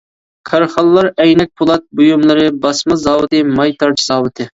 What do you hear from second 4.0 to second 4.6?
زاۋۇتى.